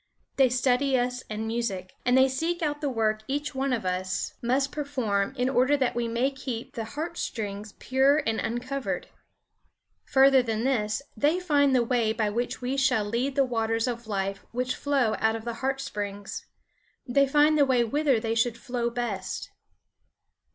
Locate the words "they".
0.37-0.49, 2.17-2.27, 11.15-11.39, 17.07-17.27, 18.19-18.33